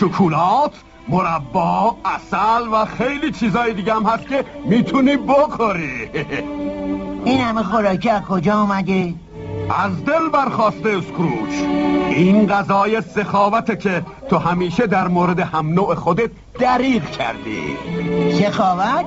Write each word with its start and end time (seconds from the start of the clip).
شکلات 0.00 0.72
مربا 1.08 1.96
اصل 2.04 2.68
و 2.72 2.84
خیلی 2.84 3.32
چیزای 3.32 3.74
دیگه 3.74 3.94
هم 3.94 4.02
هست 4.02 4.28
که 4.28 4.44
می‌تونی 4.64 5.16
بخوری 5.16 6.10
این 7.24 7.40
همه 7.40 7.62
خوراکی 7.62 8.10
از 8.10 8.22
کجا 8.22 8.54
آمده؟ 8.54 9.14
از 9.70 10.04
دل 10.04 10.28
برخواسته 10.32 10.88
اسکروچ. 10.88 11.54
این 12.10 12.46
غذای 12.46 13.00
سخاوته 13.00 13.76
که 13.76 14.02
تو 14.30 14.38
همیشه 14.38 14.86
در 14.86 15.08
مورد 15.08 15.40
هم 15.40 15.68
نوع 15.68 15.94
خودت 15.94 16.30
دریغ 16.58 17.10
کردی. 17.10 17.76
سخاوت؟ 18.42 19.04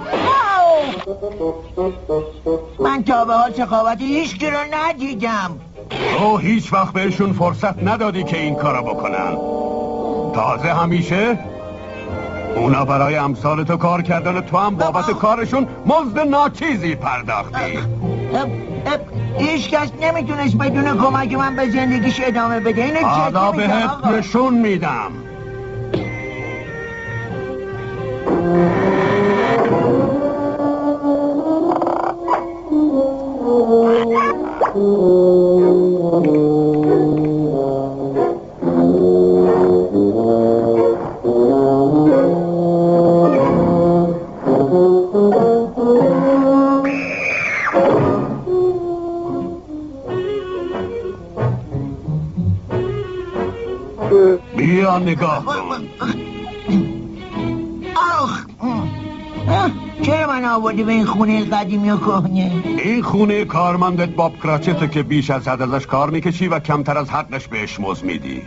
من 2.79 3.03
تا 3.03 3.25
به 3.25 3.33
حال 3.33 3.53
سخاوت 3.53 4.01
هیچ 4.01 4.43
رو 4.43 4.59
ندیدم. 4.73 5.59
تو 6.17 6.37
هیچ 6.37 6.73
وقت 6.73 6.93
بهشون 6.93 7.33
فرصت 7.33 7.83
ندادی 7.83 8.23
که 8.23 8.39
این 8.41 8.55
کارو 8.55 8.83
بکنن. 8.83 9.37
تازه 10.33 10.73
همیشه؟ 10.73 11.39
اونا 12.55 12.85
برای 12.85 13.15
امثال 13.15 13.63
تو 13.63 13.77
کار 13.77 14.01
کردن 14.01 14.41
تو 14.41 14.57
هم 14.57 14.75
بابت 14.75 15.11
کارشون 15.11 15.67
مزد 15.85 16.19
ناچیزی 16.19 16.95
پرداختی 16.95 17.79
هیچ 19.37 19.69
کس 19.69 19.91
نمی‌تونست 20.01 20.57
بدون 20.57 20.97
کمک 20.97 21.33
من 21.33 21.55
به 21.55 21.69
زندگیش 21.69 22.21
ادامه 22.23 22.59
بده. 22.59 22.83
اینو 22.83 22.99
حالا 23.07 23.51
بهت 23.51 24.05
نشون 24.05 24.53
میدم. 24.53 25.11
بیا 54.57 54.99
نگاه 54.99 55.45
آخ. 57.95 58.45
چرا 60.01 60.27
من 60.27 60.45
آوردی 60.45 60.83
به 60.83 60.91
این 60.91 61.05
خونه 61.05 61.45
قدیمی 61.45 61.89
و 61.89 61.97
کهنه؟ 61.97 62.51
این 62.83 63.01
خونه 63.01 63.45
کارمندت 63.45 64.09
باب 64.09 64.33
کراچته 64.43 64.87
که 64.87 65.03
بیش 65.03 65.29
از 65.29 65.47
حد 65.47 65.61
ازش 65.61 65.85
کار 65.85 66.09
می‌کشی 66.09 66.47
و 66.47 66.59
کمتر 66.59 66.97
از 66.97 67.09
حقش 67.09 67.47
بهش 67.47 67.79
مز 67.79 68.03
میدی. 68.03 68.41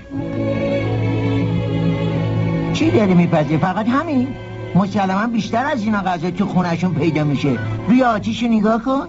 چی 2.72 2.91
داری 2.91 3.14
میپذی 3.14 3.59
فقط 3.59 3.89
همین؟ 3.89 4.28
مسلما 4.75 5.27
بیشتر 5.27 5.67
از 5.67 5.83
اینا 5.84 6.03
غذا 6.03 6.31
تو 6.31 6.47
خونشون 6.47 6.95
پیدا 6.95 7.25
میشه. 7.25 7.59
روی 7.89 8.03
آتیشو 8.03 8.47
نگاه 8.47 8.83
کن. 8.83 9.09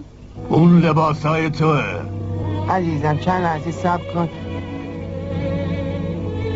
اون 0.50 0.80
لباسای 0.80 1.50
توه. 1.50 1.84
عزیزم 2.70 3.18
چند 3.18 3.44
لحظه 3.44 3.72
سب 3.72 4.00
کن. 4.14 4.30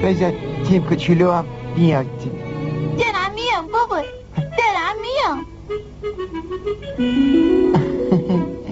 بذار 0.03 0.33
تیم 0.69 0.83
کوچولو 0.83 1.31
هم 1.31 1.45
بیاد. 1.75 2.05
دلم 2.97 3.33
میام 3.35 3.67
بابا. 3.73 4.01
دلم 4.35 4.95
میام. 5.01 5.45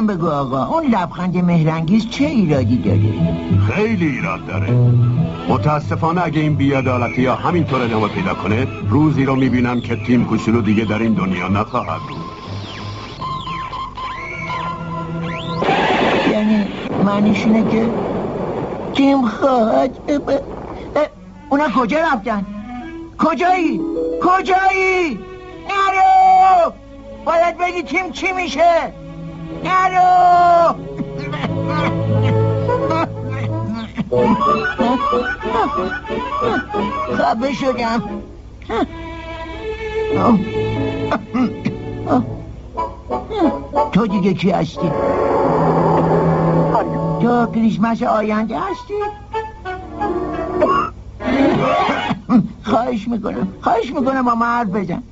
من 0.00 0.06
بگو 0.06 0.28
آقا. 0.28 0.66
اون 0.66 0.86
لبخند 0.86 1.36
مهرنگیز 1.36 2.10
چه 2.10 2.24
ایرادی 2.24 2.76
داره؟ 2.76 3.00
خیلی 3.72 4.06
ایراد 4.06 4.46
داره. 4.46 4.70
متاسفانه 5.48 6.24
اگه 6.24 6.40
این 6.40 6.54
بیادالتی 6.56 7.22
یا 7.22 7.34
همینطور 7.34 7.82
ادامه 7.82 8.08
پیدا 8.08 8.34
کنه 8.34 8.66
روزی 8.88 9.24
رو 9.24 9.36
می‌بینم 9.36 9.80
که 9.80 9.96
تیم 9.96 10.24
کوچولو 10.24 10.62
دیگه 10.62 10.84
در 10.84 10.98
این 10.98 11.14
دنیا 11.14 11.48
نخواهد 11.48 12.00
بود. 12.08 12.18
یعنی 16.32 16.66
معنیشونه 17.04 17.70
که 17.70 17.88
تیم 18.94 19.28
خواهد 19.28 19.90
اونا 21.50 21.68
کجا 21.76 21.98
رفتن؟ 21.98 22.46
کجایی؟ 23.18 23.80
کجایی؟ 24.22 25.18
نرو! 25.68 26.72
باید 27.24 27.58
بگی 27.58 27.82
تیم 27.82 28.10
چی 28.12 28.32
میشه؟ 28.32 28.92
نرو 29.64 30.74
خبه 37.18 37.52
شدم 37.52 38.02
تو 43.92 44.06
دیگه 44.06 44.34
کی 44.34 44.50
هستی؟ 44.50 44.90
تو 47.22 47.46
کریسمس 47.46 48.02
آینده 48.02 48.58
هستی؟ 48.58 48.94
خواهش 52.64 53.08
می‌کنم 53.08 53.54
خواهش 53.60 53.92
می‌کنم 53.92 54.22
با 54.22 54.34
من 54.34 54.46
حرف 54.46 54.68
بزن 54.68 55.02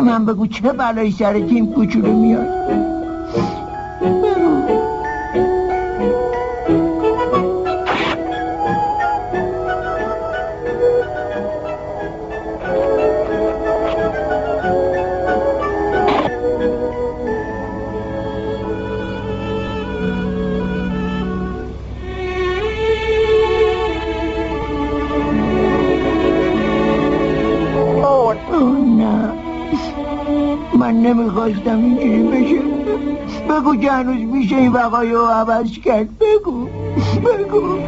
به 0.00 0.06
من 0.06 0.24
بگو 0.26 0.46
چه 0.46 0.72
بلایی 0.72 1.12
سر 1.12 1.40
تیم 1.40 1.72
کوچولو 1.72 2.12
میاد. 2.12 2.48
من 30.90 30.96
نمی‌خواستم 30.96 31.78
اینجوری 31.78 32.22
بشه. 32.22 32.60
بگو 33.50 33.76
که 33.76 33.92
هنوز 33.92 34.34
میشه 34.34 34.56
این 34.56 34.72
وقایع 34.72 35.12
رو 35.12 35.26
عوض 35.26 35.78
کرد. 35.84 36.08
بگو. 36.18 36.68
بگو. 37.24 37.78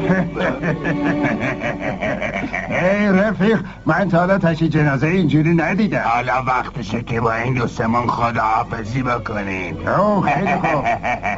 ای 2.70 3.06
رفیق 3.06 3.60
من 3.86 4.08
تا 4.08 4.18
حالا 4.18 4.38
تشی 4.38 4.68
جنازه 4.68 5.06
اینجوری 5.06 5.54
ندیدم. 5.54 6.02
حالا 6.04 6.42
وقتشه 6.46 7.02
که 7.02 7.20
با 7.20 7.34
این 7.34 7.54
دوستمون 7.54 8.06
خداحافظی 8.06 9.02
بکنیم. 9.02 9.76
خیلی 10.24 10.54
خوب. 10.54 10.84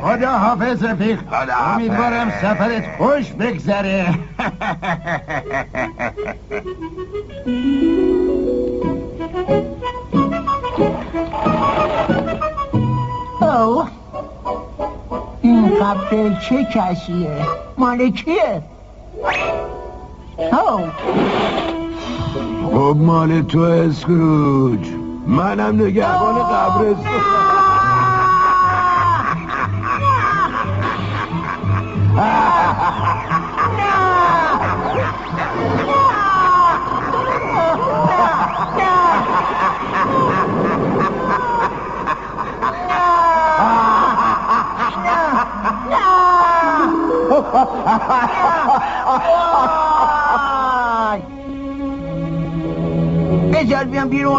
خدا 0.02 0.30
حافظ 0.30 0.84
رفیق. 0.84 1.18
خداحافظ. 1.18 1.74
امیدوارم 1.74 2.30
سفرت 2.30 2.84
خوش 2.98 3.32
بگذره. 3.32 4.06
قبل 15.84 16.34
چه 16.40 16.64
کسیه 16.64 17.46
مال 17.78 18.10
کیه؟ 18.10 18.62
خب 22.72 22.96
مال 22.96 23.42
تو 23.42 23.60
اسکروج 23.60 24.88
منم 25.26 25.82
نگهبان 25.82 26.34
قبرستان. 26.34 27.44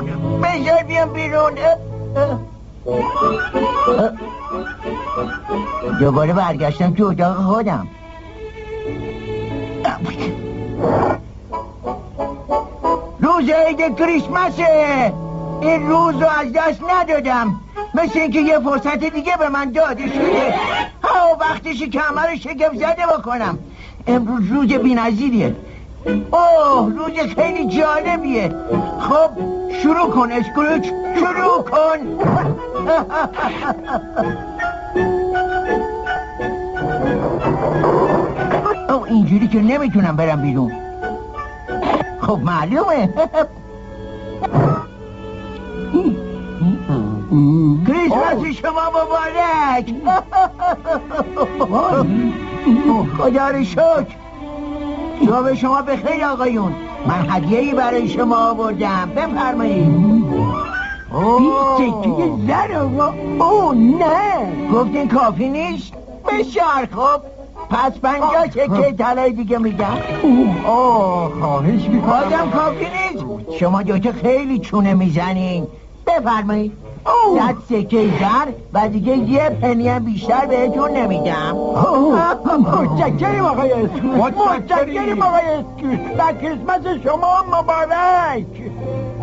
بیرون 0.02 0.42
بذار 0.42 0.84
بیام 0.84 1.14
بیرون. 1.14 1.54
دوباره 6.00 6.34
برگشتم 6.34 6.94
تو 6.94 7.06
اتاق 7.06 7.38
خودم 7.38 7.88
روز 13.20 13.50
عید 13.50 13.98
کریسمسه 13.98 15.14
این 15.62 15.88
روز 15.88 16.16
رو 16.16 16.28
از 16.28 16.54
دست 16.54 16.82
ندادم 16.90 17.62
مثل 17.94 18.20
اینکه 18.20 18.40
یه 18.40 18.60
فرصت 18.60 19.04
دیگه 19.04 19.38
به 19.40 19.50
من 19.50 19.72
داده 19.72 20.08
شده 20.08 20.54
ها 21.04 21.36
همه 21.96 22.22
رو 22.22 22.38
شگفت 22.38 22.76
زده 22.76 23.06
بکنم 23.18 23.60
امروز 24.08 24.48
روز 24.48 24.74
بی‌نظیریه 24.74 25.56
اوه 26.06 26.94
روز 26.98 27.34
خیلی 27.36 27.68
جالبیه. 27.68 28.56
خب 29.00 29.30
شروع 29.82 30.12
کن 30.12 30.32
اسکروچ 30.32 30.88
شروع 31.16 31.64
کن. 31.64 32.00
او 38.94 39.06
اینجوری 39.06 39.48
که 39.48 39.62
نمی‌تونم 39.62 40.16
برم 40.16 40.42
بیرون. 40.42 40.72
خب 42.22 42.40
معلومه. 42.44 43.10
کریسمس 47.88 48.58
شما 48.62 48.90
مبارک. 48.90 49.94
خدا 53.18 53.50
رو 53.50 53.64
شکر. 53.64 54.25
صبح 55.26 55.54
شما 55.54 55.82
بخیر 55.82 56.26
آقایون. 56.26 56.76
من 57.08 57.30
هدیه 57.30 57.60
ای 57.60 57.74
برای 57.74 58.10
شما 58.10 58.36
آوردم. 58.36 59.10
بفرمایید. 59.16 60.06
سکه 61.78 62.32
زر 62.48 62.74
او 63.40 63.74
نه. 63.74 64.70
گفتین 64.74 65.08
کافی 65.08 65.50
نیست؟ 65.50 65.94
بسیار 66.28 66.88
خوب. 66.92 67.22
پس 67.70 68.00
پنجاه 68.00 68.48
چکه 68.48 68.92
طلای 68.98 69.32
دیگه 69.32 69.58
میدم 69.58 69.98
اوه. 70.24 71.32
خواهش 71.42 71.88
بازم 71.88 72.50
کافی 72.54 72.86
نیست. 72.86 73.26
شما 73.60 73.84
دوتا 73.84 74.12
خیلی 74.12 74.60
چونه 74.60 74.94
می‌زنین. 74.94 75.68
بفرمایید. 76.08 76.85
صد 77.06 77.56
سکه 77.70 78.08
زر 78.20 78.52
و 78.74 78.90
دیگه 78.90 79.18
یه 79.18 79.50
پنی 79.50 79.90
هم 79.90 80.06
بیشتر 80.06 80.46
بهتون 80.46 80.92
نمیدم 80.92 81.56
متشکرم 82.60 83.46
آقای 83.46 83.72
اسکوت. 83.72 84.38
متشکرم 84.38 85.22
آقای 85.22 85.46
اسکوت. 85.46 86.00
و 86.18 86.34
کریسمس 86.42 87.04
شما 87.04 87.44
مبارک. 87.48 88.46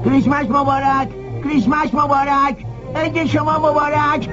کریسمس 0.05 0.51
مبارک. 0.51 1.09
کریسمس 1.45 1.95
مبارک. 1.95 2.57
عید 2.97 3.27
شما 3.27 3.59
مبارک. 3.59 4.29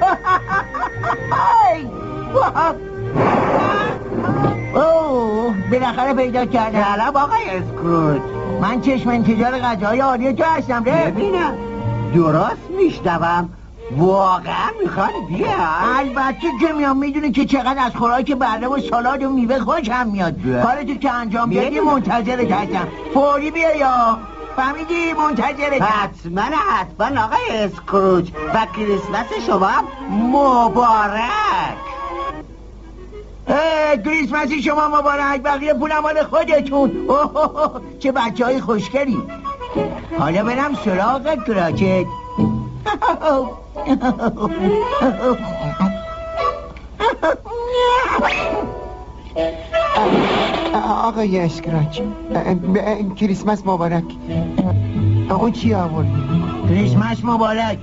اوه 4.76 5.54
بالاخره 5.72 6.14
پیدا 6.14 6.46
کردم. 6.46 6.84
سلام 6.84 7.16
آقای 7.16 7.50
اسکروت 7.50 8.22
من 8.62 8.82
چشم 8.82 9.10
انتظار 9.10 9.60
غذای 9.60 10.00
عالی 10.00 10.34
تو 10.34 10.44
هستم 10.44 10.84
ببینم. 10.84 11.54
درست 12.14 12.70
میشنوم. 12.78 13.50
واقعا 13.98 14.70
می‌خوان 14.84 15.10
بیا 15.30 15.50
البته 15.98 16.48
که 16.62 16.74
میام 16.74 16.98
می‌دونی 16.98 17.32
که 17.32 17.46
چقدر 17.46 17.86
از 17.86 17.96
خوراک 17.96 18.32
بره 18.32 18.68
و 18.68 18.80
سالاد 18.90 19.24
و 19.24 19.30
میوه 19.30 19.60
خوشم 19.60 20.08
میاد. 20.08 20.42
بله. 20.42 20.64
کارتو 20.64 20.94
که 20.96 21.12
انجام 21.12 21.50
بدی. 21.50 21.80
منتظرت 21.80 22.52
هستم. 22.52 22.88
فوری 23.14 23.52
بیا 23.52 23.76
یا. 23.76 24.20
فهمیدی؟ 24.56 25.14
منتظرت. 25.14 25.82
حتما 25.82 26.42
حتما 26.42 27.24
آقای 27.24 27.58
اسکروچ 27.58 28.30
و 28.54 28.68
کریسمس 28.76 29.46
شما 29.48 29.68
هم 29.68 29.84
مبارک. 30.12 31.30
اه، 33.48 33.98
کریسمس 34.06 34.52
شما 34.52 34.88
مبارک. 34.88 35.42
بقیه 35.44 35.74
پولم 35.74 36.00
مال 36.00 36.24
خودتون. 36.24 36.92
اوه، 37.08 37.82
چه 38.00 38.12
بچه 38.12 38.46
های 38.46 38.62
خوشگلی. 38.62 39.24
حالا 40.20 40.44
برم 40.44 40.76
سراغ 40.86 41.44
کراکت 41.48 42.06
آقای 51.04 51.40
اسکراچ 51.40 52.02
کریسمس 53.16 53.66
مبارک. 53.66 54.04
اون 55.30 55.52
چی 55.52 55.74
آوردی؟ 55.74 56.44
کریسمس 56.70 57.18
مبارک. 57.24 57.80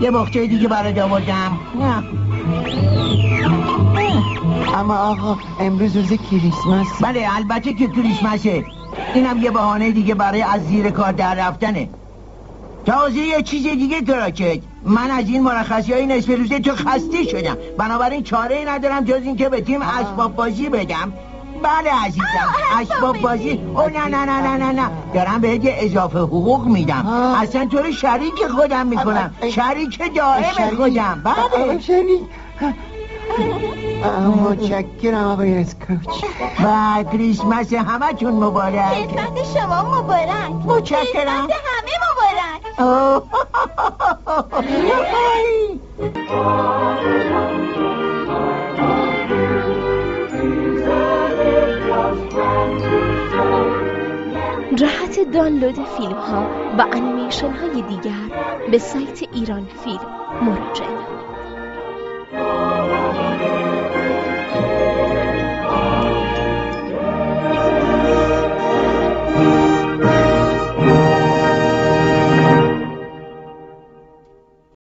یه 0.00 0.10
بخچه 0.10 0.46
دیگه 0.46 0.68
برات 0.68 0.98
آوردم. 0.98 1.58
نه. 1.80 2.02
اما 4.78 4.96
آقا 4.96 5.36
امروز 5.60 5.96
روز 5.96 6.12
کریسمس. 6.12 6.86
بله 7.02 7.28
البته 7.36 7.72
که 7.72 7.86
کریسمسه. 7.86 8.64
اینم 9.14 9.42
یه 9.42 9.50
بهانه 9.50 9.90
دیگه 9.90 10.14
برای 10.14 10.42
از 10.42 10.66
زیر 10.66 10.90
کار 10.90 11.12
در 11.12 11.34
رفتنه. 11.34 11.88
تازه 12.86 13.18
یه 13.18 13.42
چیز 13.42 13.62
دیگه 13.62 14.02
کراکت 14.02 14.58
من 14.82 15.10
از 15.10 15.28
این 15.28 15.42
مرخصی 15.42 15.92
های 15.92 16.06
نصف 16.06 16.28
روزه 16.28 16.60
تو 16.60 16.74
خسته 16.74 17.24
شدم. 17.24 17.56
بنابراین 17.78 18.22
چاره 18.22 18.56
ای 18.56 18.64
ندارم 18.64 19.04
جز 19.04 19.22
اینکه 19.22 19.48
به 19.48 19.60
تیم 19.60 19.82
اسباب 19.82 20.36
بازی 20.36 20.68
بدم. 20.68 21.12
بله 21.62 21.90
عزیزم 22.06 22.54
اسباب 22.80 23.18
بازی. 23.20 23.50
او 23.74 23.88
نه 23.88 24.08
نه 24.08 24.24
نه 24.24 24.40
نه 24.40 24.56
نه 24.56 24.72
نه. 24.72 24.90
دارم 25.14 25.40
بهت 25.40 25.64
یه 25.64 25.76
اضافه 25.78 26.18
حقوق 26.18 26.66
میدم. 26.66 27.06
اصلا 27.42 27.66
تو 27.66 27.78
رو 27.78 27.92
شریک 27.92 28.46
خودم 28.56 28.86
می‌کنم. 28.86 29.34
شریک 29.54 30.14
دائم. 30.16 30.76
خودم. 30.76 31.22
بله. 31.24 31.80
شریک. 31.80 32.20
متشکرم 34.06 35.24
آقای 35.24 35.58
اسکراچ 35.58 36.24
و 36.64 37.04
کریسمس 37.12 37.72
همتون 37.72 38.32
مبارک 38.32 39.14
کریسمس 39.16 39.44
شما 39.54 40.00
مبارک 40.00 40.50
متشکرم. 40.66 41.28
همه 41.28 41.94
مبارک. 42.10 43.28
جهت 54.74 55.32
دانلود 55.32 55.74
فیلم 55.74 56.12
ها 56.12 56.46
و 56.78 56.84
انیمیشن 56.92 57.50
های 57.50 57.82
دیگر 57.82 58.12
به 58.70 58.78
سایت 58.78 59.22
ایران 59.32 59.68
فیلم 59.84 60.10
مراجعه 60.42 60.88
نمایید 62.32 63.77